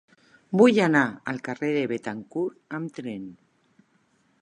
[0.61, 1.03] Vull anar
[1.33, 3.33] al carrer de Béthencourt amb tren.